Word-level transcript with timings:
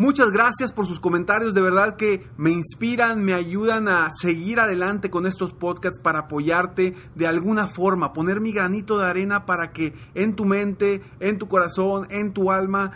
Muchas 0.00 0.30
gracias 0.30 0.72
por 0.72 0.86
sus 0.86 0.98
comentarios, 0.98 1.52
de 1.52 1.60
verdad 1.60 1.96
que 1.96 2.26
me 2.38 2.50
inspiran, 2.50 3.22
me 3.22 3.34
ayudan 3.34 3.86
a 3.86 4.08
seguir 4.18 4.58
adelante 4.58 5.10
con 5.10 5.26
estos 5.26 5.52
podcasts 5.52 6.00
para 6.00 6.20
apoyarte 6.20 6.94
de 7.14 7.26
alguna 7.26 7.66
forma, 7.66 8.14
poner 8.14 8.40
mi 8.40 8.50
granito 8.50 8.96
de 8.96 9.04
arena 9.04 9.44
para 9.44 9.72
que 9.72 9.92
en 10.14 10.36
tu 10.36 10.46
mente, 10.46 11.02
en 11.20 11.36
tu 11.36 11.48
corazón, 11.48 12.06
en 12.08 12.32
tu 12.32 12.50
alma 12.50 12.92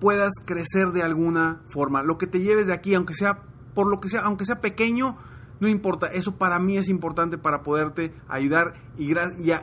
puedas 0.00 0.32
crecer 0.44 0.88
de 0.92 1.04
alguna 1.04 1.62
forma. 1.68 2.02
Lo 2.02 2.18
que 2.18 2.26
te 2.26 2.40
lleves 2.40 2.66
de 2.66 2.74
aquí, 2.74 2.94
aunque 2.94 3.14
sea 3.14 3.44
por 3.72 3.88
lo 3.88 4.00
que 4.00 4.08
sea, 4.08 4.22
aunque 4.22 4.44
sea 4.44 4.60
pequeño, 4.60 5.18
no 5.60 5.68
importa, 5.68 6.08
eso 6.08 6.34
para 6.34 6.58
mí 6.58 6.76
es 6.76 6.88
importante 6.88 7.38
para 7.38 7.62
poderte 7.62 8.12
ayudar 8.26 8.74
y, 8.98 9.14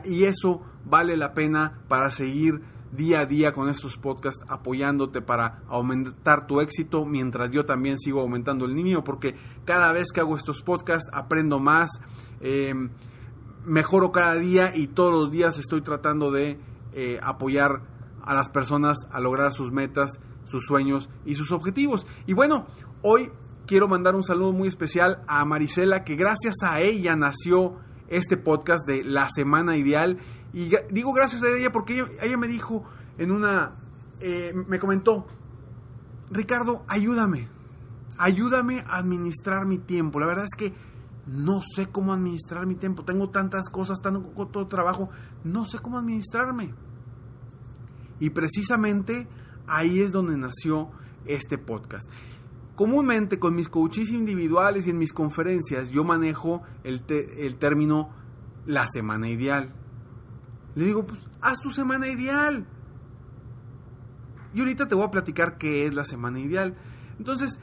y 0.06 0.24
eso 0.24 0.62
vale 0.86 1.18
la 1.18 1.34
pena 1.34 1.80
para 1.86 2.10
seguir 2.10 2.62
día 2.92 3.20
a 3.20 3.26
día 3.26 3.52
con 3.52 3.68
estos 3.68 3.96
podcasts 3.96 4.44
apoyándote 4.48 5.20
para 5.20 5.62
aumentar 5.68 6.46
tu 6.46 6.60
éxito 6.60 7.04
mientras 7.04 7.50
yo 7.50 7.64
también 7.64 7.98
sigo 7.98 8.20
aumentando 8.20 8.64
el 8.64 8.74
mío 8.74 9.04
porque 9.04 9.34
cada 9.64 9.92
vez 9.92 10.08
que 10.12 10.20
hago 10.20 10.36
estos 10.36 10.62
podcasts 10.62 11.10
aprendo 11.12 11.58
más, 11.58 11.90
eh, 12.40 12.74
mejoro 13.64 14.12
cada 14.12 14.34
día 14.34 14.74
y 14.74 14.86
todos 14.86 15.12
los 15.12 15.30
días 15.30 15.58
estoy 15.58 15.82
tratando 15.82 16.30
de 16.30 16.58
eh, 16.92 17.20
apoyar 17.22 17.82
a 18.22 18.34
las 18.34 18.50
personas 18.50 18.98
a 19.10 19.20
lograr 19.20 19.52
sus 19.52 19.70
metas, 19.70 20.20
sus 20.46 20.64
sueños 20.66 21.08
y 21.24 21.34
sus 21.34 21.52
objetivos. 21.52 22.06
Y 22.26 22.32
bueno, 22.32 22.66
hoy 23.02 23.30
quiero 23.66 23.88
mandar 23.88 24.14
un 24.14 24.24
saludo 24.24 24.52
muy 24.52 24.68
especial 24.68 25.22
a 25.28 25.44
Marisela 25.44 26.04
que 26.04 26.16
gracias 26.16 26.56
a 26.62 26.80
ella 26.80 27.16
nació 27.16 27.76
este 28.08 28.36
podcast 28.36 28.86
de 28.86 29.04
La 29.04 29.28
Semana 29.28 29.76
Ideal 29.76 30.18
y 30.58 30.72
digo 30.90 31.12
gracias 31.12 31.44
a 31.44 31.56
ella 31.56 31.70
porque 31.70 32.04
ella, 32.20 32.36
me 32.36 32.48
dijo 32.48 32.82
en 33.16 33.30
una, 33.30 33.76
eh, 34.18 34.52
me 34.66 34.80
comentó, 34.80 35.24
Ricardo, 36.32 36.82
ayúdame, 36.88 37.48
ayúdame 38.18 38.80
a 38.80 38.96
administrar 38.96 39.66
mi 39.66 39.78
tiempo. 39.78 40.18
La 40.18 40.26
verdad 40.26 40.46
es 40.46 40.58
que 40.58 40.74
no 41.28 41.62
sé 41.62 41.86
cómo 41.86 42.12
administrar 42.12 42.66
mi 42.66 42.74
tiempo. 42.74 43.04
Tengo 43.04 43.30
tantas 43.30 43.70
cosas, 43.70 44.00
tanto 44.02 44.66
trabajo, 44.66 45.10
no 45.44 45.64
sé 45.64 45.78
cómo 45.78 45.96
administrarme. 45.96 46.74
Y 48.18 48.30
precisamente 48.30 49.28
ahí 49.68 50.00
es 50.00 50.10
donde 50.10 50.36
nació 50.36 50.90
este 51.24 51.56
podcast. 51.56 52.10
Comúnmente 52.74 53.38
con 53.38 53.54
mis 53.54 53.68
coaches 53.68 54.10
individuales 54.10 54.88
y 54.88 54.90
en 54.90 54.98
mis 54.98 55.12
conferencias 55.12 55.90
yo 55.90 56.02
manejo 56.02 56.62
el, 56.82 57.04
el 57.08 57.58
término 57.58 58.10
la 58.66 58.88
semana 58.88 59.28
ideal. 59.28 59.72
Le 60.78 60.84
digo, 60.84 61.04
pues 61.04 61.26
haz 61.40 61.58
tu 61.60 61.70
semana 61.70 62.06
ideal. 62.06 62.64
Y 64.54 64.60
ahorita 64.60 64.86
te 64.86 64.94
voy 64.94 65.04
a 65.04 65.10
platicar 65.10 65.58
qué 65.58 65.86
es 65.86 65.92
la 65.92 66.04
semana 66.04 66.38
ideal. 66.38 66.76
Entonces, 67.18 67.58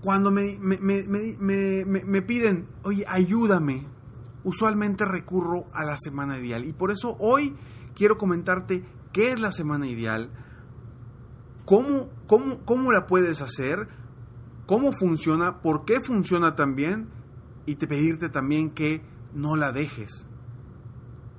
cuando 0.00 0.30
me, 0.30 0.60
me, 0.60 2.22
piden, 2.22 2.68
oye, 2.84 3.04
ayúdame, 3.08 3.84
usualmente 4.44 5.04
recurro 5.06 5.66
a 5.72 5.84
la 5.84 5.98
semana 5.98 6.38
ideal. 6.38 6.64
Y 6.64 6.72
por 6.72 6.92
eso 6.92 7.16
hoy 7.18 7.56
quiero 7.96 8.16
comentarte 8.16 8.84
qué 9.12 9.32
es 9.32 9.40
la 9.40 9.50
semana 9.50 9.88
ideal, 9.88 10.30
cómo, 11.64 12.10
cómo, 12.28 12.60
cómo 12.64 12.92
la 12.92 13.08
puedes 13.08 13.42
hacer, 13.42 13.88
cómo 14.66 14.92
funciona, 14.92 15.62
por 15.62 15.84
qué 15.84 16.00
funciona 16.00 16.54
tan 16.54 16.76
bien 16.76 17.08
y 17.66 17.74
te 17.74 17.88
pedirte 17.88 18.28
también 18.28 18.70
que 18.70 19.02
no 19.34 19.56
la 19.56 19.72
dejes. 19.72 20.28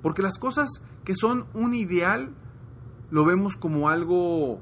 Porque 0.08 0.22
las 0.22 0.38
cosas 0.38 0.70
que 1.04 1.14
son 1.14 1.44
un 1.52 1.74
ideal 1.74 2.34
lo 3.10 3.26
vemos 3.26 3.58
como 3.58 3.90
algo, 3.90 4.58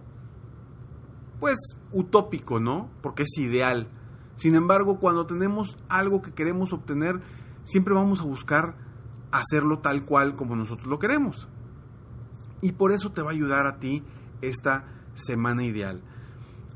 pues, 1.38 1.56
utópico, 1.92 2.58
¿no? 2.58 2.90
Porque 3.00 3.22
es 3.22 3.38
ideal. 3.38 3.86
Sin 4.34 4.56
embargo, 4.56 4.98
cuando 4.98 5.24
tenemos 5.24 5.76
algo 5.88 6.20
que 6.20 6.32
queremos 6.32 6.72
obtener, 6.72 7.20
siempre 7.62 7.94
vamos 7.94 8.20
a 8.20 8.24
buscar 8.24 8.76
hacerlo 9.30 9.78
tal 9.78 10.04
cual 10.04 10.34
como 10.34 10.56
nosotros 10.56 10.88
lo 10.88 10.98
queremos. 10.98 11.48
Y 12.60 12.72
por 12.72 12.90
eso 12.90 13.12
te 13.12 13.22
va 13.22 13.30
a 13.30 13.34
ayudar 13.34 13.68
a 13.68 13.78
ti 13.78 14.02
esta 14.42 14.84
semana 15.14 15.62
ideal. 15.62 16.02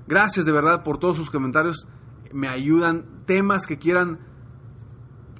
Gracias 0.06 0.46
de 0.46 0.52
verdad 0.52 0.84
por 0.84 0.98
todos 0.98 1.16
sus 1.16 1.28
comentarios. 1.28 1.88
Me 2.32 2.46
ayudan 2.46 3.24
temas 3.26 3.66
que 3.66 3.80
quieran 3.80 4.20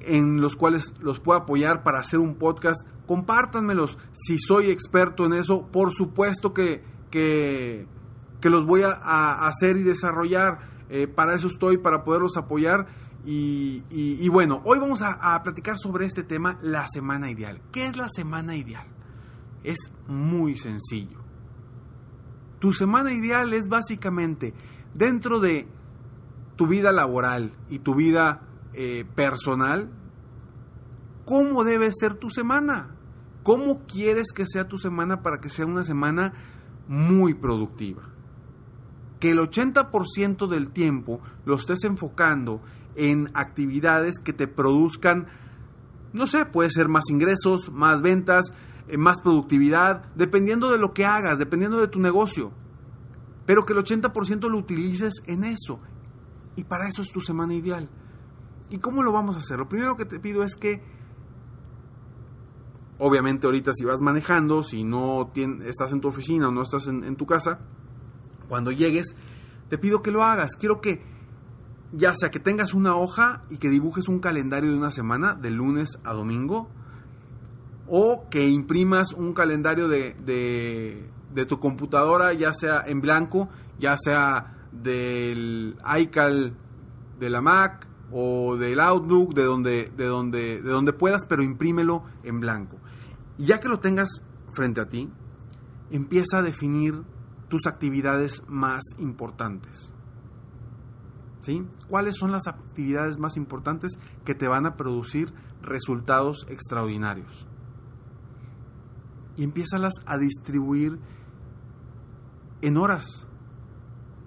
en 0.00 0.40
los 0.40 0.56
cuales 0.56 0.94
los 1.00 1.20
puedo 1.20 1.38
apoyar 1.38 1.82
para 1.82 2.00
hacer 2.00 2.18
un 2.18 2.36
podcast 2.36 2.86
compártanmelos. 3.06 3.98
Si 4.12 4.38
soy 4.38 4.70
experto 4.70 5.26
en 5.26 5.34
eso, 5.34 5.66
por 5.66 5.92
supuesto 5.92 6.54
que, 6.54 6.84
que, 7.10 7.86
los 8.42 8.64
voy 8.66 8.82
a, 8.82 9.46
hacer 9.46 9.76
y 9.76 9.82
desarrollar. 9.82 10.70
Eh, 10.88 11.06
para 11.06 11.34
eso 11.34 11.48
estoy, 11.48 11.78
para 11.78 12.04
poderlos 12.04 12.36
apoyar. 12.36 12.86
Y, 13.24 14.28
bueno, 14.28 14.62
hoy 14.64 14.78
vamos 14.78 15.02
a, 15.02 15.42
platicar 15.42 15.78
sobre 15.78 16.06
este 16.06 16.22
tema, 16.22 16.58
la 16.62 16.86
semana 16.88 17.30
ideal. 17.30 17.60
¿Qué 17.72 17.86
es 17.86 17.96
la 17.96 18.08
semana 18.08 18.56
ideal? 18.56 18.86
Es 19.62 19.92
muy 20.06 20.56
sencillo. 20.56 21.18
Tu 22.60 22.72
semana 22.72 23.12
ideal 23.12 23.52
es 23.52 23.68
básicamente 23.68 24.54
dentro 24.94 25.40
de 25.40 25.66
tu 26.56 26.66
vida 26.66 26.92
laboral 26.92 27.52
y 27.68 27.78
tu 27.78 27.94
vida 27.94 28.42
eh, 28.72 29.04
personal, 29.14 29.90
¿cómo 31.30 31.62
debe 31.62 31.92
ser 31.92 32.14
tu 32.14 32.28
semana? 32.28 32.96
¿Cómo 33.44 33.86
quieres 33.86 34.32
que 34.32 34.46
sea 34.48 34.66
tu 34.66 34.78
semana 34.78 35.22
para 35.22 35.38
que 35.40 35.48
sea 35.48 35.64
una 35.64 35.84
semana 35.84 36.32
muy 36.88 37.34
productiva? 37.34 38.02
Que 39.20 39.30
el 39.30 39.38
80% 39.38 40.48
del 40.48 40.72
tiempo 40.72 41.20
lo 41.44 41.54
estés 41.54 41.84
enfocando 41.84 42.60
en 42.96 43.30
actividades 43.34 44.18
que 44.18 44.32
te 44.32 44.48
produzcan, 44.48 45.28
no 46.12 46.26
sé, 46.26 46.46
puede 46.46 46.68
ser 46.68 46.88
más 46.88 47.08
ingresos, 47.10 47.70
más 47.70 48.02
ventas, 48.02 48.52
eh, 48.88 48.98
más 48.98 49.20
productividad, 49.20 50.12
dependiendo 50.16 50.72
de 50.72 50.78
lo 50.78 50.92
que 50.92 51.06
hagas, 51.06 51.38
dependiendo 51.38 51.78
de 51.78 51.86
tu 51.86 52.00
negocio. 52.00 52.50
Pero 53.46 53.64
que 53.64 53.72
el 53.72 53.78
80% 53.78 54.48
lo 54.48 54.58
utilices 54.58 55.22
en 55.26 55.44
eso. 55.44 55.78
Y 56.56 56.64
para 56.64 56.88
eso 56.88 57.02
es 57.02 57.12
tu 57.12 57.20
semana 57.20 57.54
ideal. 57.54 57.88
¿Y 58.68 58.78
cómo 58.78 59.04
lo 59.04 59.12
vamos 59.12 59.36
a 59.36 59.38
hacer? 59.38 59.60
Lo 59.60 59.68
primero 59.68 59.96
que 59.96 60.04
te 60.04 60.18
pido 60.18 60.42
es 60.42 60.56
que 60.56 60.98
Obviamente 63.02 63.46
ahorita 63.46 63.72
si 63.74 63.86
vas 63.86 64.02
manejando, 64.02 64.62
si 64.62 64.84
no 64.84 65.32
estás 65.64 65.92
en 65.92 66.02
tu 66.02 66.08
oficina 66.08 66.48
o 66.48 66.50
no 66.50 66.60
estás 66.60 66.86
en, 66.86 67.16
tu 67.16 67.24
casa, 67.24 67.60
cuando 68.46 68.72
llegues, 68.72 69.16
te 69.70 69.78
pido 69.78 70.02
que 70.02 70.10
lo 70.10 70.22
hagas. 70.22 70.54
Quiero 70.54 70.82
que 70.82 71.02
ya 71.92 72.12
sea 72.14 72.30
que 72.30 72.40
tengas 72.40 72.74
una 72.74 72.96
hoja 72.96 73.40
y 73.48 73.56
que 73.56 73.70
dibujes 73.70 74.06
un 74.06 74.18
calendario 74.18 74.70
de 74.70 74.76
una 74.76 74.90
semana, 74.90 75.34
de 75.34 75.48
lunes 75.48 75.98
a 76.04 76.12
domingo, 76.12 76.68
o 77.88 78.28
que 78.28 78.46
imprimas 78.50 79.14
un 79.14 79.32
calendario 79.32 79.88
de, 79.88 80.14
de, 81.32 81.46
tu 81.46 81.58
computadora, 81.58 82.34
ya 82.34 82.52
sea 82.52 82.84
en 82.86 83.00
blanco, 83.00 83.48
ya 83.78 83.96
sea 83.96 84.58
del 84.72 85.78
iCal 86.00 86.52
de 87.18 87.30
la 87.30 87.40
Mac 87.40 87.88
o 88.12 88.58
del 88.58 88.78
Outlook, 88.78 89.32
de 89.32 89.44
donde, 89.44 89.90
de 89.96 90.04
donde, 90.04 90.60
de 90.60 90.70
donde 90.70 90.92
puedas, 90.92 91.24
pero 91.26 91.42
imprímelo 91.42 92.04
en 92.24 92.40
blanco. 92.40 92.76
Ya 93.40 93.58
que 93.58 93.68
lo 93.68 93.78
tengas 93.78 94.22
frente 94.52 94.82
a 94.82 94.88
ti, 94.90 95.08
empieza 95.90 96.38
a 96.38 96.42
definir 96.42 97.02
tus 97.48 97.66
actividades 97.66 98.42
más 98.46 98.82
importantes. 98.98 99.94
¿Sí? 101.40 101.64
¿Cuáles 101.88 102.16
son 102.16 102.32
las 102.32 102.46
actividades 102.46 103.18
más 103.18 103.38
importantes 103.38 103.98
que 104.26 104.34
te 104.34 104.46
van 104.46 104.66
a 104.66 104.76
producir 104.76 105.32
resultados 105.62 106.44
extraordinarios? 106.50 107.46
Y 109.38 109.44
empiézalas 109.44 109.94
a 110.04 110.18
distribuir 110.18 110.98
en 112.60 112.76
horas. 112.76 113.26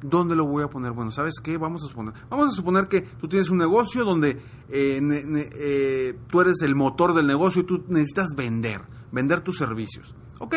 ¿Dónde 0.01 0.35
lo 0.35 0.47
voy 0.47 0.63
a 0.63 0.69
poner? 0.69 0.91
Bueno, 0.91 1.11
¿sabes 1.11 1.35
qué? 1.41 1.55
Vamos 1.57 1.83
a 1.83 1.87
suponer. 1.87 2.15
Vamos 2.31 2.49
a 2.49 2.55
suponer 2.55 2.87
que 2.87 3.01
tú 3.01 3.27
tienes 3.27 3.51
un 3.51 3.59
negocio 3.59 4.03
donde 4.05 4.41
eh, 4.69 4.99
eh, 4.99 6.19
tú 6.27 6.41
eres 6.41 6.63
el 6.63 6.73
motor 6.73 7.13
del 7.13 7.27
negocio 7.27 7.61
y 7.61 7.65
tú 7.65 7.85
necesitas 7.89 8.29
vender 8.35 8.81
vender 9.13 9.41
tus 9.41 9.57
servicios. 9.57 10.13
Ok, 10.39 10.55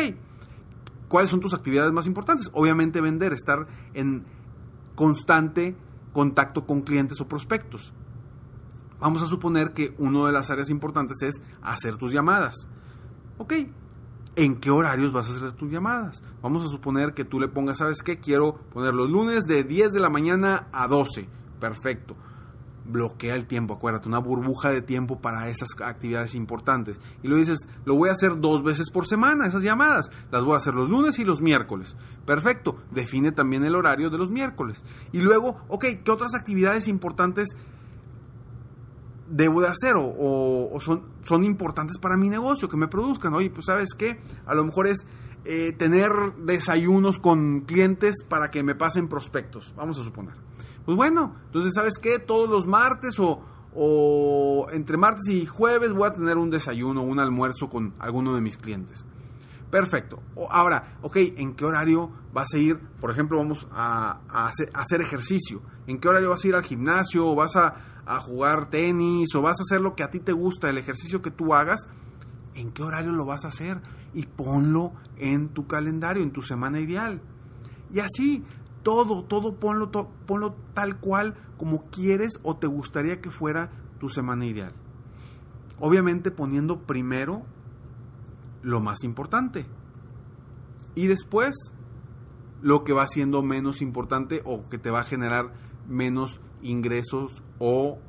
¿cuáles 1.07 1.29
son 1.29 1.39
tus 1.39 1.53
actividades 1.53 1.93
más 1.93 2.07
importantes? 2.07 2.49
Obviamente 2.51 2.99
vender, 2.99 3.31
estar 3.31 3.67
en 3.93 4.25
constante 4.95 5.77
contacto 6.11 6.65
con 6.65 6.81
clientes 6.81 7.21
o 7.21 7.27
prospectos. 7.27 7.93
Vamos 8.99 9.21
a 9.21 9.27
suponer 9.27 9.73
que 9.73 9.93
una 9.99 10.25
de 10.25 10.33
las 10.33 10.49
áreas 10.49 10.71
importantes 10.71 11.21
es 11.21 11.41
hacer 11.61 11.97
tus 11.97 12.11
llamadas. 12.11 12.67
Ok, 13.37 13.53
¿en 14.35 14.59
qué 14.59 14.71
horarios 14.71 15.13
vas 15.13 15.29
a 15.29 15.35
hacer 15.35 15.51
tus 15.51 15.71
llamadas? 15.71 16.23
Vamos 16.41 16.65
a 16.65 16.69
suponer 16.69 17.13
que 17.13 17.23
tú 17.23 17.39
le 17.39 17.47
pongas, 17.47 17.77
¿sabes 17.77 18.01
qué? 18.01 18.17
Quiero 18.17 18.55
poner 18.73 18.95
los 18.95 19.07
lunes 19.07 19.43
de 19.43 19.63
10 19.63 19.93
de 19.93 19.99
la 19.99 20.09
mañana 20.09 20.67
a 20.71 20.87
12. 20.87 21.29
Perfecto 21.59 22.17
bloquea 22.87 23.35
el 23.35 23.45
tiempo, 23.45 23.75
acuérdate, 23.75 24.07
una 24.07 24.19
burbuja 24.19 24.71
de 24.71 24.81
tiempo 24.81 25.19
para 25.19 25.49
esas 25.49 25.69
actividades 25.83 26.35
importantes. 26.35 26.99
Y 27.23 27.27
lo 27.27 27.35
dices, 27.35 27.67
lo 27.85 27.95
voy 27.95 28.09
a 28.09 28.13
hacer 28.13 28.39
dos 28.39 28.63
veces 28.63 28.89
por 28.89 29.07
semana, 29.07 29.45
esas 29.45 29.61
llamadas. 29.61 30.09
Las 30.31 30.43
voy 30.43 30.53
a 30.53 30.57
hacer 30.57 30.75
los 30.75 30.89
lunes 30.89 31.19
y 31.19 31.23
los 31.23 31.41
miércoles. 31.41 31.95
Perfecto, 32.25 32.77
define 32.91 33.31
también 33.31 33.63
el 33.63 33.75
horario 33.75 34.09
de 34.09 34.17
los 34.17 34.31
miércoles. 34.31 34.83
Y 35.11 35.21
luego, 35.21 35.57
ok, 35.67 35.85
¿qué 36.03 36.11
otras 36.11 36.33
actividades 36.35 36.87
importantes 36.87 37.49
debo 39.29 39.61
de 39.61 39.67
hacer 39.67 39.95
o, 39.97 40.77
son, 40.79 41.03
son 41.23 41.43
importantes 41.43 41.97
para 41.97 42.15
mi 42.15 42.29
negocio, 42.29 42.69
que 42.69 42.77
me 42.77 42.87
produzcan? 42.87 43.33
Oye, 43.33 43.49
pues 43.49 43.65
sabes 43.65 43.93
qué, 43.93 44.19
a 44.45 44.55
lo 44.55 44.63
mejor 44.63 44.87
es... 44.87 45.05
Eh, 45.49 45.71
tener 45.71 46.11
desayunos 46.39 47.19
con 47.19 47.61
clientes 47.61 48.25
para 48.27 48.51
que 48.51 48.63
me 48.63 48.75
pasen 48.75 49.07
prospectos, 49.07 49.73
vamos 49.77 49.97
a 49.97 50.03
suponer. 50.03 50.33
Pues 50.87 50.95
bueno, 50.95 51.35
entonces, 51.47 51.73
¿sabes 51.73 51.95
qué? 52.01 52.17
Todos 52.17 52.49
los 52.49 52.65
martes 52.65 53.17
o, 53.19 54.67
entre 54.71 54.95
martes 54.95 55.27
y 55.27 55.45
jueves 55.45 55.91
voy 55.91 56.07
a 56.07 56.13
tener 56.13 56.37
un 56.37 56.49
desayuno, 56.49 57.01
un 57.01 57.19
almuerzo 57.19 57.67
con 57.67 57.93
alguno 57.99 58.33
de 58.33 58.39
mis 58.39 58.55
clientes. 58.55 59.03
Perfecto. 59.69 60.23
Ahora, 60.49 60.97
ok, 61.01 61.17
¿en 61.35 61.55
qué 61.55 61.65
horario 61.65 62.09
vas 62.31 62.53
a 62.53 62.57
ir? 62.57 62.79
Por 63.01 63.11
ejemplo, 63.11 63.37
vamos 63.37 63.67
a, 63.69 64.21
hacer, 64.29 65.01
ejercicio. 65.01 65.61
¿En 65.87 65.99
qué 65.99 66.07
horario 66.07 66.29
vas 66.29 66.45
a 66.45 66.47
ir 66.47 66.55
al 66.55 66.63
gimnasio? 66.63 67.27
¿O 67.27 67.35
vas 67.35 67.57
a, 67.57 67.75
a, 68.05 68.21
jugar 68.21 68.69
tenis? 68.69 69.35
¿O 69.35 69.41
vas 69.41 69.59
a 69.59 69.63
hacer 69.63 69.81
lo 69.81 69.93
que 69.93 70.03
a 70.03 70.09
ti 70.09 70.21
te 70.21 70.31
gusta, 70.31 70.69
el 70.69 70.77
ejercicio 70.77 71.21
que 71.21 71.31
tú 71.31 71.53
hagas? 71.53 71.81
¿En 72.55 72.71
qué 72.71 72.81
horario 72.81 73.11
lo 73.11 73.25
vas 73.25 73.43
a 73.43 73.49
hacer? 73.49 73.81
Y 74.13 74.25
ponlo 74.25 74.93
en 75.17 75.49
tu 75.49 75.67
calendario, 75.67 76.23
en 76.23 76.31
tu 76.31 76.41
semana 76.41 76.79
ideal. 76.79 77.21
Y 77.91 77.99
así, 77.99 78.45
todo, 78.87 79.21
todo 79.25 79.55
ponlo, 79.55 79.91
ponlo 80.25 80.55
tal 80.73 80.97
cual 81.01 81.35
como 81.57 81.89
quieres 81.89 82.39
o 82.41 82.55
te 82.55 82.67
gustaría 82.67 83.19
que 83.19 83.31
fuera 83.31 83.69
tu 83.99 84.07
semana 84.07 84.45
ideal. 84.45 84.71
Obviamente 85.77 86.31
poniendo 86.31 86.79
primero 86.83 87.43
lo 88.63 88.79
más 88.79 89.03
importante. 89.03 89.65
Y 90.95 91.07
después 91.07 91.73
lo 92.61 92.85
que 92.85 92.93
va 92.93 93.07
siendo 93.07 93.43
menos 93.43 93.81
importante 93.81 94.41
o 94.45 94.69
que 94.69 94.77
te 94.77 94.89
va 94.89 95.01
a 95.01 95.03
generar 95.03 95.51
menos 95.89 96.39
ingresos 96.61 97.43
o, 97.59 97.99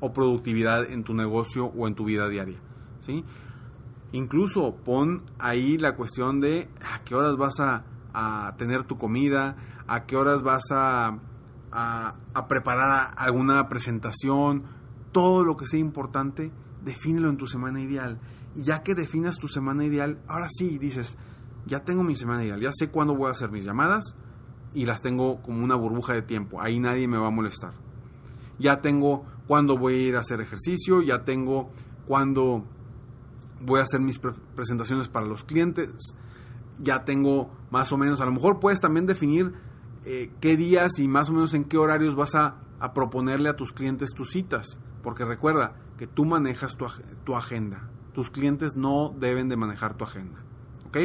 o 0.00 0.12
productividad 0.12 0.90
en 0.90 1.04
tu 1.04 1.14
negocio 1.14 1.68
o 1.68 1.88
en 1.88 1.94
tu 1.94 2.04
vida 2.04 2.28
diaria. 2.28 2.60
¿sí? 3.00 3.24
Incluso 4.12 4.76
pon 4.76 5.22
ahí 5.38 5.78
la 5.78 5.96
cuestión 5.96 6.42
de 6.42 6.68
a 6.82 7.02
qué 7.02 7.14
horas 7.14 7.38
vas 7.38 7.60
a, 7.60 7.86
a 8.18 8.54
tener 8.56 8.84
tu 8.84 8.96
comida, 8.96 9.56
a 9.86 10.06
qué 10.06 10.16
horas 10.16 10.42
vas 10.42 10.64
a, 10.70 11.18
a, 11.70 12.48
preparar 12.48 13.12
alguna 13.18 13.68
presentación, 13.68 14.64
todo 15.12 15.44
lo 15.44 15.58
que 15.58 15.66
sea 15.66 15.80
importante, 15.80 16.50
defínelo 16.82 17.28
en 17.28 17.36
tu 17.36 17.46
semana 17.46 17.78
ideal. 17.78 18.18
Y 18.54 18.62
ya 18.62 18.82
que 18.82 18.94
definas 18.94 19.36
tu 19.36 19.48
semana 19.48 19.84
ideal, 19.84 20.18
ahora 20.28 20.48
sí 20.48 20.78
dices, 20.78 21.18
ya 21.66 21.84
tengo 21.84 22.02
mi 22.02 22.14
semana 22.14 22.42
ideal, 22.42 22.58
ya 22.58 22.70
sé 22.72 22.88
cuándo 22.88 23.14
voy 23.14 23.28
a 23.28 23.32
hacer 23.32 23.50
mis 23.50 23.66
llamadas 23.66 24.16
y 24.72 24.86
las 24.86 25.02
tengo 25.02 25.42
como 25.42 25.62
una 25.62 25.74
burbuja 25.74 26.14
de 26.14 26.22
tiempo, 26.22 26.62
ahí 26.62 26.80
nadie 26.80 27.08
me 27.08 27.18
va 27.18 27.26
a 27.26 27.30
molestar. 27.30 27.74
Ya 28.58 28.80
tengo 28.80 29.26
cuándo 29.46 29.76
voy 29.76 29.92
a 29.92 30.08
ir 30.08 30.16
a 30.16 30.20
hacer 30.20 30.40
ejercicio, 30.40 31.02
ya 31.02 31.24
tengo 31.24 31.70
cuándo 32.06 32.64
voy 33.60 33.80
a 33.80 33.82
hacer 33.82 34.00
mis 34.00 34.18
presentaciones 34.54 35.08
para 35.08 35.26
los 35.26 35.44
clientes, 35.44 36.14
ya 36.78 37.04
tengo 37.04 37.50
más 37.70 37.92
o 37.92 37.96
menos, 37.96 38.20
a 38.20 38.26
lo 38.26 38.32
mejor 38.32 38.60
puedes 38.60 38.80
también 38.80 39.06
definir 39.06 39.54
eh, 40.04 40.32
qué 40.40 40.56
días 40.56 40.98
y 40.98 41.08
más 41.08 41.30
o 41.30 41.32
menos 41.32 41.52
en 41.54 41.64
qué 41.64 41.78
horarios 41.78 42.14
vas 42.14 42.34
a, 42.34 42.62
proponerle 42.94 43.48
a 43.48 43.56
tus 43.56 43.72
clientes 43.72 44.10
tus 44.14 44.30
citas. 44.30 44.78
Porque 45.02 45.24
recuerda 45.24 45.76
que 45.96 46.06
tú 46.06 46.24
manejas 46.24 46.76
tu, 46.76 47.34
agenda. 47.34 47.90
Tus 48.12 48.30
clientes 48.30 48.76
no 48.76 49.14
deben 49.18 49.48
de 49.48 49.56
manejar 49.56 49.94
tu 49.94 50.04
agenda. 50.04 50.42
¿Ok? 50.86 50.96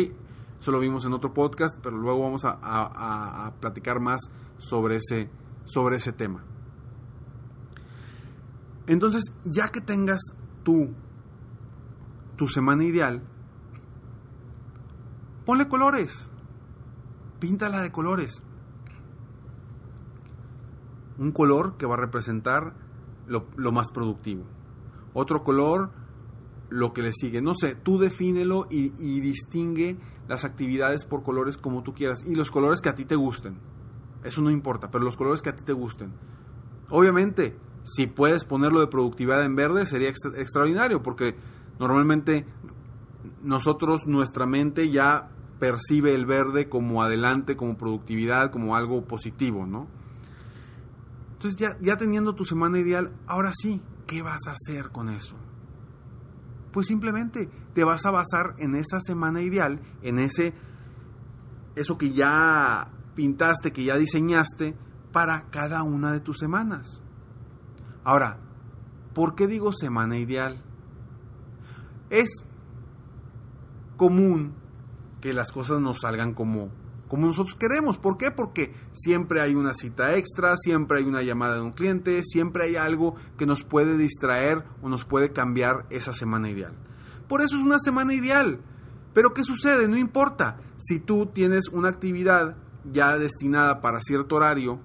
Eso 0.60 0.72
lo 0.72 0.80
vimos 0.80 1.06
en 1.06 1.14
otro 1.14 1.34
podcast, 1.34 1.78
pero 1.82 1.98
luego 1.98 2.22
vamos 2.22 2.44
a, 2.46 3.54
platicar 3.60 4.00
más 4.00 4.20
sobre 4.58 4.98
ese, 4.98 5.30
sobre 5.66 5.96
ese 5.96 6.12
tema. 6.12 6.44
Entonces, 8.88 9.24
ya 9.46 9.70
que 9.70 9.82
tengas 9.82 10.22
tu 10.64 10.94
semana 12.48 12.84
ideal, 12.84 13.24
ponle 15.46 15.68
colores. 15.68 16.30
Píntala 17.40 17.82
de 17.82 17.92
colores 17.92 18.44
un 21.22 21.32
color 21.32 21.78
que 21.78 21.86
va 21.86 21.94
a 21.94 22.00
representar 22.00 22.74
lo, 23.28 23.72
más 23.72 23.92
productivo. 23.92 24.44
Otro 25.14 25.44
color, 25.44 25.92
lo 26.70 26.94
que 26.94 27.04
le 27.04 27.14
sigue. 27.14 27.44
No 27.44 27.54
sé, 27.54 27.76
tú 27.76 28.00
defínelo 28.00 28.68
y, 28.72 28.92
y 28.98 29.22
distingue 29.22 29.98
las 30.28 30.46
actividades 30.46 31.06
por 31.06 31.22
colores 31.22 31.58
como 31.58 31.84
tú 31.84 31.94
quieras. 31.94 32.24
Y 32.26 32.34
los 32.34 32.50
colores 32.50 32.82
que 32.82 32.90
a 32.90 32.96
ti 32.96 33.06
te 33.06 33.16
gusten. 33.16 33.60
Eso 34.24 34.42
no 34.42 34.50
importa, 34.50 34.90
pero 34.90 35.04
los 35.04 35.16
colores 35.16 35.44
que 35.44 35.50
a 35.50 35.56
ti 35.56 35.64
te 35.64 35.74
gusten. 35.74 36.12
Obviamente, 36.90 37.56
si 37.84 38.08
puedes 38.08 38.44
ponerlo 38.44 38.80
de 38.80 38.88
productividad 38.88 39.46
en 39.46 39.56
verde, 39.56 39.86
sería 39.86 40.10
extraordinario, 40.10 41.04
porque 41.04 41.36
normalmente 41.80 42.48
nosotros, 43.44 44.08
nuestra 44.08 44.46
mente 44.46 44.90
ya 44.90 45.30
percibe 45.60 46.16
el 46.16 46.26
verde 46.26 46.70
como 46.70 47.04
adelante, 47.04 47.56
como 47.56 47.78
productividad, 47.78 48.52
como 48.52 48.76
algo 48.76 49.06
positivo, 49.06 49.66
¿no? 49.66 49.88
Entonces 51.34 51.60
ya, 51.60 51.78
ya 51.82 51.98
teniendo 51.98 52.34
tu 52.36 52.46
semana 52.46 52.80
ideal, 52.80 53.14
ahora 53.28 53.52
sí, 53.54 53.82
¿qué 54.08 54.22
vas 54.22 54.48
a 54.48 54.52
hacer 54.52 54.92
con 54.92 55.10
eso? 55.10 55.36
Pues 56.72 56.88
simplemente 56.88 57.50
te 57.74 57.84
vas 57.84 58.06
a 58.06 58.12
basar 58.12 58.56
en 58.58 58.76
esa 58.76 59.00
semana 59.02 59.42
ideal, 59.42 59.82
en 60.02 60.20
ese 60.20 60.54
eso 61.76 61.98
que 61.98 62.12
ya 62.12 62.92
pintaste, 63.16 63.72
que 63.72 63.84
ya 63.84 63.98
diseñaste 63.98 64.76
para 65.12 65.50
cada 65.50 65.84
una 65.84 66.12
de 66.12 66.20
tus 66.20 66.38
semanas. 66.38 67.02
Ahora, 68.04 68.40
¿por 69.14 69.36
qué 69.36 69.48
digo 69.48 69.72
semana 69.74 70.18
ideal? 70.18 70.64
Es 72.10 72.46
común 74.02 74.56
que 75.22 75.32
las 75.32 75.52
cosas 75.52 75.80
nos 75.80 76.00
salgan 76.00 76.34
como 76.34 76.72
como 77.08 77.28
nosotros 77.28 77.54
queremos. 77.54 78.00
¿Por 78.00 78.18
qué? 78.18 78.32
Porque 78.32 78.74
siempre 78.94 79.42
hay 79.42 79.54
una 79.54 79.76
cita 79.76 80.16
extra, 80.16 80.56
siempre 80.58 80.98
hay 80.98 81.04
una 81.04 81.22
llamada 81.22 81.56
de 81.56 81.62
un 81.62 81.74
cliente, 81.74 82.24
siempre 82.24 82.64
hay 82.64 82.78
algo 82.78 83.16
que 83.38 83.46
nos 83.46 83.64
puede 83.64 83.98
distraer 83.98 84.64
o 84.82 84.90
nos 84.90 85.06
puede 85.06 85.34
cambiar 85.34 85.86
esa 85.92 86.14
semana 86.14 86.50
ideal. 86.50 86.74
Por 87.28 87.42
eso 87.42 87.58
es 87.58 87.62
una 87.62 87.78
semana 87.78 88.16
ideal. 88.16 88.62
Pero 89.14 89.36
¿qué 89.36 89.44
sucede? 89.44 89.88
No 89.88 89.98
importa. 89.98 90.58
Si 90.78 91.00
tú 91.00 91.28
tienes 91.28 91.68
una 91.68 91.90
actividad 91.90 92.56
ya 92.90 93.20
destinada 93.20 93.82
para 93.82 94.02
cierto 94.02 94.38
horario 94.38 94.80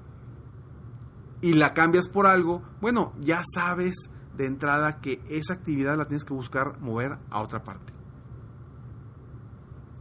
y 1.40 1.54
la 1.54 1.72
cambias 1.72 2.08
por 2.08 2.26
algo, 2.26 2.62
bueno, 2.82 3.12
ya 3.20 3.42
sabes 3.54 3.94
de 4.36 4.44
entrada 4.44 5.00
que 5.00 5.22
esa 5.30 5.54
actividad 5.54 5.96
la 5.96 6.06
tienes 6.06 6.24
que 6.24 6.34
buscar 6.34 6.80
mover 6.80 7.16
a 7.30 7.40
otra 7.40 7.64
parte. 7.64 7.95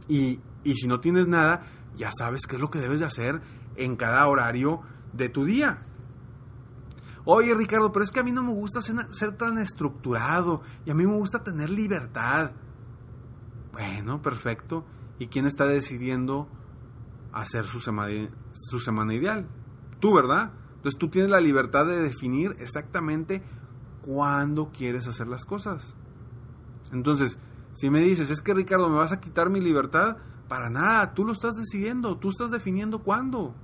Y, 0.08 0.40
y 0.64 0.74
si 0.74 0.86
no 0.86 1.00
tienes 1.00 1.28
nada, 1.28 1.66
ya 1.96 2.10
sabes 2.16 2.42
qué 2.46 2.56
es 2.56 2.62
lo 2.62 2.70
que 2.70 2.78
debes 2.78 3.00
de 3.00 3.06
hacer 3.06 3.40
en 3.76 3.96
cada 3.96 4.26
horario 4.26 4.80
de 5.12 5.28
tu 5.28 5.44
día. 5.44 5.82
Oye 7.28 7.54
Ricardo, 7.54 7.90
pero 7.90 8.04
es 8.04 8.12
que 8.12 8.20
a 8.20 8.22
mí 8.22 8.30
no 8.30 8.44
me 8.44 8.52
gusta 8.52 8.80
ser, 8.80 9.36
tan 9.36 9.58
estructurado 9.58 10.62
y 10.84 10.90
a 10.90 10.94
mí 10.94 11.04
me 11.06 11.16
gusta 11.16 11.42
tener 11.42 11.70
libertad. 11.70 12.52
Bueno, 13.72 14.22
perfecto. 14.22 14.84
¿Y 15.18 15.26
quién 15.26 15.44
está 15.44 15.66
decidiendo 15.66 16.48
hacer 17.32 17.66
su 17.66 17.80
semana, 17.80 18.30
su 18.52 18.78
semana 18.78 19.12
ideal? 19.12 19.48
Tú, 19.98 20.14
¿verdad? 20.14 20.52
Entonces 20.76 20.98
tú 20.98 21.08
tienes 21.08 21.30
la 21.30 21.40
libertad 21.40 21.84
de 21.86 22.00
definir 22.00 22.54
exactamente 22.60 23.42
cuándo 24.02 24.70
quieres 24.70 25.08
hacer 25.08 25.26
las 25.26 25.44
cosas. 25.44 25.96
Entonces, 26.92 27.40
si 27.76 27.90
me 27.90 28.00
dices, 28.00 28.30
es 28.30 28.40
que 28.40 28.54
Ricardo, 28.54 28.88
¿me 28.88 28.96
vas 28.96 29.12
a 29.12 29.20
quitar 29.20 29.50
mi 29.50 29.60
libertad? 29.60 30.16
Para 30.48 30.70
nada, 30.70 31.12
tú 31.12 31.26
lo 31.26 31.32
estás 31.32 31.54
decidiendo, 31.56 32.16
tú 32.16 32.30
estás 32.30 32.50
definiendo 32.50 33.00
cuándo. 33.00 33.54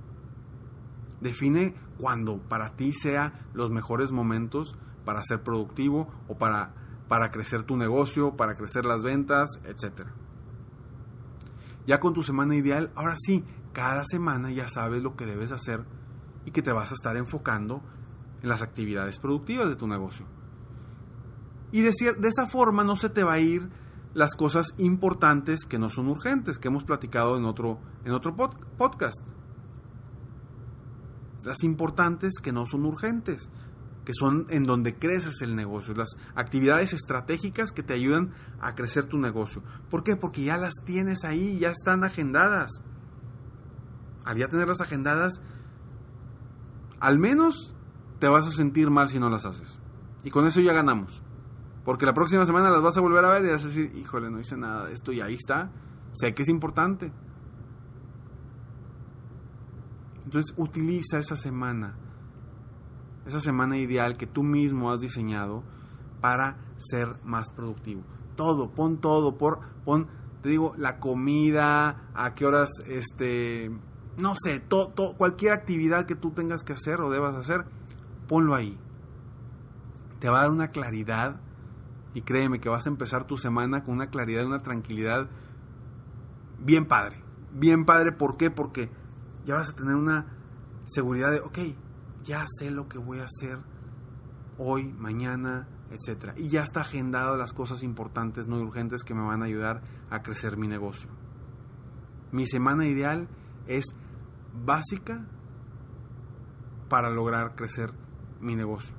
Define 1.19 1.73
cuándo 1.97 2.37
para 2.37 2.75
ti 2.75 2.93
sea 2.93 3.33
los 3.53 3.71
mejores 3.71 4.11
momentos 4.11 4.75
para 5.03 5.23
ser 5.23 5.41
productivo 5.41 6.13
o 6.27 6.37
para, 6.37 6.75
para 7.07 7.31
crecer 7.31 7.63
tu 7.63 7.75
negocio, 7.75 8.37
para 8.37 8.53
crecer 8.53 8.85
las 8.85 9.01
ventas, 9.01 9.49
etc. 9.65 10.05
Ya 11.87 11.99
con 11.99 12.13
tu 12.13 12.21
semana 12.21 12.55
ideal, 12.55 12.91
ahora 12.93 13.15
sí, 13.17 13.43
cada 13.73 14.03
semana 14.05 14.51
ya 14.51 14.67
sabes 14.67 15.01
lo 15.01 15.15
que 15.15 15.25
debes 15.25 15.51
hacer 15.51 15.85
y 16.45 16.51
que 16.51 16.61
te 16.61 16.71
vas 16.71 16.91
a 16.91 16.93
estar 16.93 17.17
enfocando 17.17 17.81
en 18.43 18.49
las 18.49 18.61
actividades 18.61 19.17
productivas 19.17 19.69
de 19.69 19.75
tu 19.75 19.87
negocio. 19.87 20.27
Y 21.71 21.81
de, 21.81 21.91
de 22.19 22.27
esa 22.27 22.45
forma 22.45 22.83
no 22.83 22.95
se 22.95 23.09
te 23.09 23.23
va 23.23 23.33
a 23.33 23.39
ir 23.39 23.71
las 24.13 24.35
cosas 24.35 24.75
importantes 24.77 25.65
que 25.65 25.79
no 25.79 25.89
son 25.89 26.07
urgentes, 26.07 26.59
que 26.59 26.67
hemos 26.67 26.83
platicado 26.83 27.37
en 27.37 27.45
otro, 27.45 27.79
en 28.05 28.13
otro 28.13 28.35
podcast. 28.35 29.21
Las 31.43 31.63
importantes 31.63 32.35
que 32.41 32.53
no 32.53 32.65
son 32.65 32.85
urgentes, 32.85 33.49
que 34.05 34.13
son 34.13 34.45
en 34.49 34.63
donde 34.63 34.95
creces 34.95 35.41
el 35.41 35.55
negocio, 35.55 35.93
las 35.93 36.17
actividades 36.35 36.93
estratégicas 36.93 37.71
que 37.71 37.83
te 37.83 37.93
ayudan 37.93 38.31
a 38.59 38.75
crecer 38.75 39.05
tu 39.05 39.17
negocio. 39.17 39.63
¿Por 39.89 40.03
qué? 40.03 40.15
Porque 40.15 40.43
ya 40.43 40.57
las 40.57 40.73
tienes 40.85 41.23
ahí, 41.23 41.57
ya 41.59 41.69
están 41.69 42.03
agendadas. 42.03 42.71
Al 44.25 44.37
ya 44.37 44.47
tenerlas 44.47 44.81
agendadas, 44.81 45.41
al 46.99 47.19
menos 47.19 47.73
te 48.19 48.27
vas 48.27 48.47
a 48.47 48.51
sentir 48.51 48.89
mal 48.89 49.09
si 49.09 49.19
no 49.19 49.29
las 49.29 49.45
haces. 49.45 49.79
Y 50.23 50.29
con 50.29 50.45
eso 50.47 50.61
ya 50.61 50.71
ganamos. 50.71 51.21
Porque 51.83 52.05
la 52.05 52.13
próxima 52.13 52.45
semana 52.45 52.69
las 52.69 52.81
vas 52.81 52.97
a 52.97 53.01
volver 53.01 53.25
a 53.25 53.29
ver 53.29 53.45
y 53.45 53.49
vas 53.49 53.63
a 53.63 53.67
decir, 53.67 53.91
híjole, 53.95 54.29
no 54.29 54.39
hice 54.39 54.55
nada 54.55 54.85
de 54.87 54.93
esto 54.93 55.11
y 55.11 55.21
ahí 55.21 55.35
está. 55.35 55.71
Sé 56.13 56.33
que 56.33 56.43
es 56.43 56.49
importante. 56.49 57.11
Entonces 60.23 60.53
utiliza 60.57 61.17
esa 61.17 61.35
semana, 61.35 61.95
esa 63.25 63.39
semana 63.39 63.77
ideal 63.77 64.17
que 64.17 64.25
tú 64.25 64.43
mismo 64.43 64.91
has 64.91 65.01
diseñado 65.01 65.63
para 66.21 66.57
ser 66.77 67.17
más 67.23 67.51
productivo. 67.51 68.03
Todo, 68.35 68.71
pon 68.71 68.99
todo, 68.99 69.37
por, 69.37 69.59
pon, 69.83 70.07
te 70.41 70.49
digo, 70.49 70.73
la 70.77 70.99
comida, 70.99 72.09
a 72.15 72.33
qué 72.33 72.45
horas, 72.45 72.69
este, 72.87 73.69
no 74.17 74.33
sé, 74.41 74.59
todo, 74.59 74.93
cualquier 75.17 75.51
actividad 75.51 76.05
que 76.05 76.15
tú 76.15 76.31
tengas 76.31 76.63
que 76.63 76.73
hacer 76.73 77.01
o 77.01 77.11
debas 77.11 77.35
hacer, 77.35 77.65
ponlo 78.27 78.55
ahí. 78.55 78.79
Te 80.19 80.29
va 80.29 80.39
a 80.39 80.41
dar 80.43 80.51
una 80.51 80.69
claridad 80.69 81.41
y 82.13 82.21
créeme 82.21 82.59
que 82.59 82.69
vas 82.69 82.85
a 82.85 82.89
empezar 82.89 83.25
tu 83.25 83.37
semana 83.37 83.83
con 83.83 83.95
una 83.95 84.07
claridad, 84.07 84.45
una 84.45 84.59
tranquilidad 84.59 85.29
bien 86.59 86.85
padre. 86.85 87.23
Bien 87.51 87.85
padre, 87.85 88.11
¿por 88.11 88.37
qué? 88.37 88.51
Porque 88.51 88.89
ya 89.45 89.55
vas 89.55 89.69
a 89.69 89.75
tener 89.75 89.95
una 89.95 90.25
seguridad 90.85 91.31
de, 91.31 91.39
ok, 91.39 91.59
ya 92.23 92.45
sé 92.47 92.71
lo 92.71 92.87
que 92.87 92.97
voy 92.97 93.19
a 93.19 93.25
hacer 93.25 93.59
hoy, 94.57 94.91
mañana, 94.93 95.67
etc. 95.91 96.33
Y 96.37 96.47
ya 96.47 96.63
está 96.63 96.81
agendado 96.81 97.37
las 97.37 97.53
cosas 97.53 97.83
importantes, 97.83 98.47
no 98.47 98.57
urgentes, 98.57 99.03
que 99.03 99.13
me 99.13 99.23
van 99.23 99.41
a 99.41 99.45
ayudar 99.45 99.81
a 100.09 100.21
crecer 100.21 100.57
mi 100.57 100.67
negocio. 100.67 101.09
Mi 102.31 102.47
semana 102.47 102.85
ideal 102.87 103.27
es 103.67 103.85
básica 104.53 105.25
para 106.89 107.09
lograr 107.09 107.55
crecer 107.55 107.93
mi 108.39 108.55
negocio. 108.55 108.95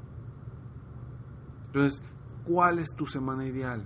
Entonces, 1.66 2.02
¿Cuál 2.44 2.78
es 2.78 2.90
tu 2.94 3.06
semana 3.06 3.46
ideal? 3.46 3.84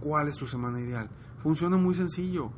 ¿Cuál 0.00 0.28
es 0.28 0.36
tu 0.36 0.46
semana 0.46 0.80
ideal? 0.80 1.10
Funciona 1.42 1.76
muy 1.76 1.94
sencillo. 1.94 2.50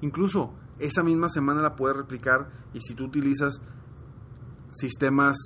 Incluso 0.00 0.52
esa 0.78 1.02
misma 1.02 1.28
semana 1.28 1.62
la 1.62 1.76
puedes 1.76 1.96
replicar 1.96 2.50
y 2.74 2.80
si 2.80 2.94
tú 2.94 3.04
utilizas 3.04 3.60
sistemas 4.72 5.36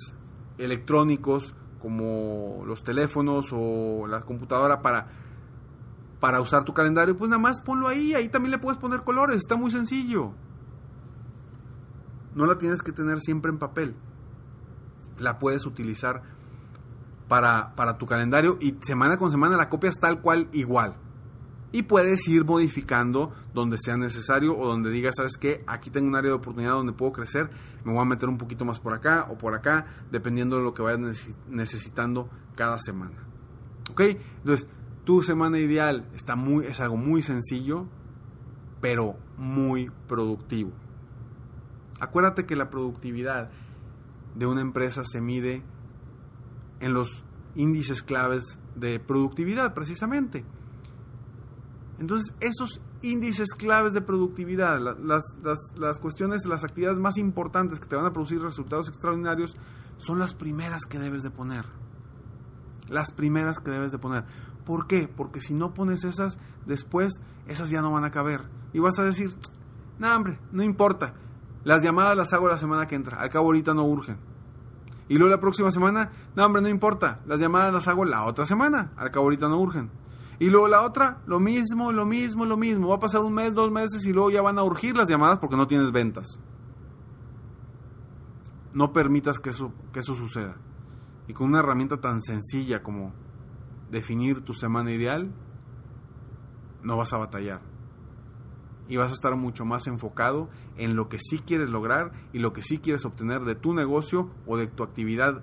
electrónicos 0.57 1.55
como 1.79 2.63
los 2.65 2.83
teléfonos 2.83 3.49
o 3.51 4.07
la 4.07 4.21
computadora 4.21 4.81
para, 4.81 5.07
para 6.19 6.41
usar 6.41 6.63
tu 6.63 6.73
calendario, 6.73 7.15
pues 7.15 7.29
nada 7.29 7.41
más 7.41 7.61
ponlo 7.61 7.87
ahí, 7.87 8.13
ahí 8.13 8.29
también 8.29 8.51
le 8.51 8.57
puedes 8.57 8.79
poner 8.79 9.03
colores, 9.03 9.37
está 9.37 9.55
muy 9.55 9.71
sencillo. 9.71 10.33
No 12.35 12.45
la 12.45 12.57
tienes 12.57 12.81
que 12.81 12.91
tener 12.91 13.19
siempre 13.19 13.51
en 13.51 13.57
papel. 13.57 13.95
La 15.19 15.39
puedes 15.39 15.65
utilizar 15.65 16.21
para, 17.27 17.97
tu 17.97 18.05
calendario 18.05 18.57
y 18.61 18.75
semana 18.81 19.17
con 19.17 19.31
semana 19.31 19.57
la 19.57 19.69
copias 19.69 19.95
tal 19.99 20.21
cual 20.21 20.47
igual. 20.53 20.95
Y 21.71 21.83
puedes 21.83 22.27
ir 22.27 22.45
modificando 22.45 23.33
donde 23.53 23.77
sea 23.77 23.97
necesario 23.97 24.57
o 24.57 24.67
donde 24.67 24.89
digas, 24.89 25.15
¿sabes 25.17 25.37
qué? 25.37 25.63
Aquí 25.67 25.89
tengo 25.89 26.07
un 26.07 26.15
área 26.15 26.31
de 26.31 26.37
oportunidad 26.37 26.71
donde 26.71 26.93
puedo 26.93 27.11
crecer, 27.11 27.49
me 27.83 27.91
voy 27.91 28.01
a 28.01 28.05
meter 28.05 28.29
un 28.29 28.37
poquito 28.37 28.63
más 28.63 28.79
por 28.79 28.93
acá 28.93 29.27
o 29.29 29.37
por 29.37 29.53
acá, 29.53 29.85
dependiendo 30.09 30.57
de 30.57 30.63
lo 30.63 30.73
que 30.73 30.81
vayas 30.81 31.29
necesitando 31.49 32.29
cada 32.55 32.79
semana. 32.79 33.17
¿Ok? 33.91 34.01
Entonces, 34.01 34.69
tu 35.03 35.23
semana 35.23 35.59
ideal 35.59 36.05
está 36.15 36.35
muy, 36.35 36.65
es 36.65 36.79
algo 36.79 36.97
muy 36.97 37.21
sencillo, 37.21 37.85
pero 38.81 39.17
muy 39.37 39.91
productivo. 40.07 40.71
Acuérdate 41.99 42.45
que 42.45 42.55
la 42.55 42.69
productividad 42.69 43.49
de 44.35 44.45
una 44.45 44.61
empresa 44.61 45.03
se 45.03 45.19
mide 45.19 45.63
en 46.79 46.93
los 46.93 47.23
índices 47.55 48.03
claves 48.03 48.59
de 48.75 48.99
productividad, 48.99 49.73
precisamente. 49.73 50.45
Entonces, 51.99 52.33
esos 52.39 52.79
índices 53.01 53.49
claves 53.53 53.93
de 53.93 54.01
productividad, 54.01 54.79
las, 54.79 55.23
las, 55.75 55.99
cuestiones, 55.99 56.45
las 56.45 56.63
actividades 56.63 56.99
más 56.99 57.17
importantes 57.17 57.79
que 57.79 57.87
te 57.87 57.95
van 57.95 58.05
a 58.05 58.13
producir 58.13 58.41
resultados 58.41 58.87
extraordinarios, 58.87 59.55
son 59.97 60.19
las 60.19 60.33
primeras 60.33 60.85
que 60.85 60.99
debes 60.99 61.23
de 61.23 61.31
poner. 61.31 61.65
Las 62.87 63.11
primeras 63.11 63.59
que 63.59 63.71
debes 63.71 63.91
de 63.91 63.97
poner. 63.97 64.25
¿Por 64.63 64.87
qué? 64.87 65.07
Porque 65.07 65.41
si 65.41 65.53
no 65.53 65.73
pones 65.73 66.03
esas, 66.03 66.37
después 66.65 67.21
esas 67.47 67.69
ya 67.69 67.81
no 67.81 67.91
van 67.91 68.05
a 68.05 68.11
caber. 68.11 68.41
Y 68.73 68.79
vas 68.79 68.99
a 68.99 69.03
decir, 69.03 69.35
no, 69.97 70.15
hombre, 70.15 70.39
no 70.51 70.63
importa. 70.63 71.13
Las 71.63 71.83
llamadas 71.83 72.15
las 72.15 72.33
hago 72.33 72.47
la 72.47 72.57
semana 72.57 72.85
que 72.85 72.95
entra. 72.95 73.17
Al 73.17 73.29
cabo 73.29 73.47
ahorita 73.47 73.73
no 73.73 73.85
urgen. 73.85 74.17
Y 75.09 75.17
luego 75.17 75.29
la 75.29 75.39
próxima 75.39 75.71
semana, 75.71 76.11
no 76.35 76.45
hombre, 76.45 76.61
no 76.61 76.67
importa, 76.67 77.21
las 77.25 77.39
llamadas 77.39 77.73
las 77.73 77.87
hago 77.87 78.05
la 78.05 78.25
otra 78.25 78.45
semana, 78.45 78.91
al 78.97 79.11
cabo 79.11 79.25
ahorita 79.25 79.47
no 79.47 79.59
urgen. 79.59 79.89
Y 80.39 80.49
luego 80.49 80.67
la 80.67 80.83
otra, 80.83 81.21
lo 81.25 81.39
mismo, 81.39 81.91
lo 81.91 82.05
mismo, 82.05 82.45
lo 82.45 82.57
mismo. 82.57 82.89
Va 82.89 82.95
a 82.95 82.99
pasar 82.99 83.21
un 83.21 83.33
mes, 83.33 83.55
dos 83.55 83.71
meses 83.71 84.05
y 84.05 84.13
luego 84.13 84.29
ya 84.29 84.41
van 84.41 84.59
a 84.59 84.63
urgir 84.63 84.95
las 84.95 85.09
llamadas 85.09 85.39
porque 85.39 85.55
no 85.55 85.67
tienes 85.67 85.91
ventas. 85.91 86.39
No 88.73 88.93
permitas 88.93 89.39
que 89.39 89.49
eso, 89.49 89.73
que 89.91 90.01
eso 90.01 90.13
suceda. 90.13 90.57
Y 91.27 91.33
con 91.33 91.47
una 91.47 91.59
herramienta 91.59 91.99
tan 91.99 92.21
sencilla 92.21 92.83
como 92.83 93.13
definir 93.89 94.41
tu 94.41 94.53
semana 94.53 94.91
ideal, 94.91 95.33
no 96.83 96.97
vas 96.97 97.13
a 97.13 97.17
batallar 97.17 97.76
y 98.87 98.97
vas 98.97 99.11
a 99.11 99.13
estar 99.13 99.35
mucho 99.35 99.65
más 99.65 99.87
enfocado 99.87 100.49
en 100.77 100.95
lo 100.95 101.09
que 101.09 101.19
sí 101.19 101.39
quieres 101.39 101.69
lograr 101.69 102.11
y 102.33 102.39
lo 102.39 102.53
que 102.53 102.61
sí 102.61 102.79
quieres 102.79 103.05
obtener 103.05 103.41
de 103.41 103.55
tu 103.55 103.73
negocio 103.73 104.29
o 104.45 104.57
de 104.57 104.67
tu 104.67 104.83
actividad 104.83 105.41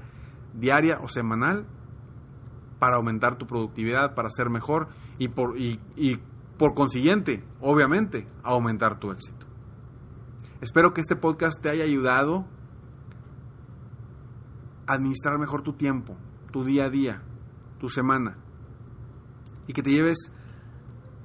diaria 0.55 0.99
o 1.03 1.09
semanal 1.09 1.67
para 2.79 2.97
aumentar 2.97 3.37
tu 3.37 3.47
productividad, 3.47 4.15
para 4.15 4.31
ser 4.31 4.51
mejor 4.51 4.89
y 5.19 5.29
por, 5.29 5.59
y, 5.59 5.81
por 6.59 6.75
consiguiente, 6.75 7.45
obviamente, 7.61 8.29
aumentar 8.43 8.99
tu 8.99 9.11
éxito. 9.11 9.47
Espero 10.61 10.95
que 10.95 11.01
este 11.01 11.17
podcast 11.17 11.61
te 11.61 11.71
haya 11.71 11.85
ayudado 11.85 12.47
a 14.87 14.95
administrar 14.95 15.39
mejor 15.39 15.63
tu 15.63 15.73
tiempo, 15.73 16.17
tu 16.53 16.65
día 16.65 16.85
a 16.85 16.91
día, 16.91 17.23
tu 17.79 17.89
semana. 17.89 18.37
y 19.67 19.73
que 19.73 19.83
te 19.83 19.91
lleves 19.91 20.31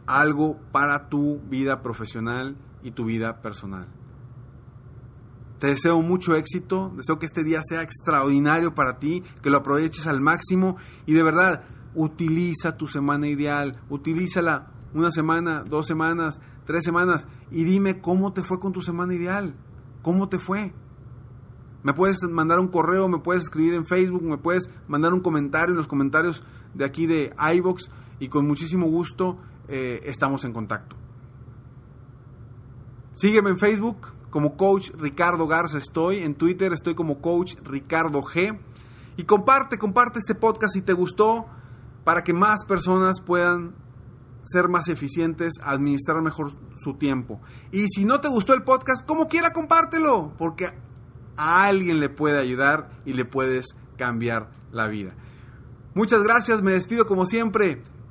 algo 0.09 0.57
para 0.71 1.07
tu 1.07 1.39
vida 1.49 1.83
profesional 1.83 2.57
y 2.81 2.91
tu 2.91 3.05
vida 3.05 3.41
personal. 3.41 3.85
Te 5.59 5.67
deseo 5.67 6.01
mucho 6.01 6.35
éxito, 6.35 6.91
deseo 6.95 7.19
que 7.19 7.27
este 7.27 7.43
día 7.43 7.61
sea 7.63 7.83
extraordinario 7.83 8.73
para 8.73 8.97
ti, 8.97 9.23
que 9.43 9.49
lo 9.49 9.57
aproveches 9.57 10.07
al 10.07 10.19
máximo 10.19 10.77
y 11.05 11.13
de 11.13 11.21
verdad 11.21 11.63
utiliza 11.93 12.75
tu 12.75 12.87
semana 12.87 13.27
ideal, 13.27 13.79
utilízala 13.89 14.71
una 14.93 15.11
semana, 15.11 15.63
dos 15.63 15.85
semanas, 15.85 16.41
tres 16.65 16.83
semanas 16.83 17.27
y 17.51 17.63
dime 17.63 18.01
cómo 18.01 18.33
te 18.33 18.41
fue 18.41 18.59
con 18.59 18.71
tu 18.71 18.81
semana 18.81 19.13
ideal, 19.13 19.53
cómo 20.01 20.27
te 20.27 20.39
fue. 20.39 20.73
Me 21.83 21.93
puedes 21.93 22.23
mandar 22.23 22.59
un 22.59 22.69
correo, 22.69 23.07
me 23.09 23.19
puedes 23.19 23.43
escribir 23.43 23.73
en 23.75 23.85
Facebook, 23.85 24.23
me 24.23 24.37
puedes 24.37 24.71
mandar 24.87 25.13
un 25.13 25.19
comentario 25.19 25.71
en 25.71 25.77
los 25.77 25.87
comentarios 25.87 26.43
de 26.73 26.85
aquí 26.85 27.05
de 27.05 27.33
iBox 27.55 27.91
y 28.19 28.29
con 28.29 28.47
muchísimo 28.47 28.87
gusto 28.87 29.37
eh, 29.69 30.01
estamos 30.05 30.43
en 30.45 30.53
contacto. 30.53 30.95
Sígueme 33.13 33.51
en 33.51 33.59
Facebook 33.59 34.07
como 34.29 34.55
Coach 34.57 34.91
Ricardo 34.97 35.47
Garza 35.47 35.77
estoy, 35.77 36.19
en 36.19 36.35
Twitter 36.35 36.73
estoy 36.73 36.95
como 36.95 37.21
Coach 37.21 37.55
Ricardo 37.63 38.21
G. 38.21 38.59
Y 39.17 39.23
comparte, 39.23 39.77
comparte 39.77 40.19
este 40.19 40.35
podcast 40.35 40.73
si 40.73 40.81
te 40.81 40.93
gustó 40.93 41.47
para 42.03 42.23
que 42.23 42.33
más 42.33 42.65
personas 42.65 43.19
puedan 43.19 43.75
ser 44.45 44.69
más 44.69 44.87
eficientes, 44.87 45.53
administrar 45.61 46.21
mejor 46.21 46.53
su 46.77 46.95
tiempo. 46.95 47.41
Y 47.71 47.87
si 47.89 48.05
no 48.05 48.21
te 48.21 48.29
gustó 48.29 48.53
el 48.53 48.63
podcast, 48.63 49.05
como 49.05 49.27
quiera 49.27 49.51
compártelo, 49.51 50.33
porque 50.37 50.69
a 51.35 51.65
alguien 51.65 51.99
le 51.99 52.09
puede 52.09 52.39
ayudar 52.39 52.89
y 53.05 53.13
le 53.13 53.25
puedes 53.25 53.67
cambiar 53.97 54.49
la 54.71 54.87
vida. 54.87 55.15
Muchas 55.93 56.23
gracias, 56.23 56.61
me 56.61 56.71
despido 56.71 57.05
como 57.05 57.25
siempre. 57.25 57.81